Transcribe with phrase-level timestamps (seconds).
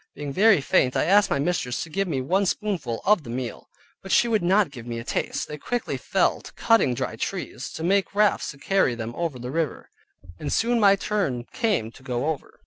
[0.15, 3.69] Being very faint I asked my mistress to give me one spoonful of the meal,
[4.01, 5.47] but she would not give me a taste.
[5.47, 9.51] They quickly fell to cutting dry trees, to make rafts to carry them over the
[9.51, 9.91] river:
[10.39, 12.59] and soon my turn came to go over.